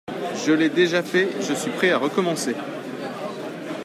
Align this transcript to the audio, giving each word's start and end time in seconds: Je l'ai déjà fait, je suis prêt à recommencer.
Je 0.47 0.51
l'ai 0.51 0.69
déjà 0.69 1.03
fait, 1.03 1.29
je 1.41 1.53
suis 1.53 1.69
prêt 1.69 1.91
à 1.91 1.99
recommencer. 1.99 2.55